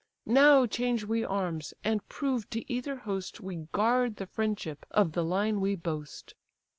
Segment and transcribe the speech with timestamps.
[0.25, 5.23] Now change we arms, and prove to either host We guard the friendship of the
[5.23, 6.33] line we boast."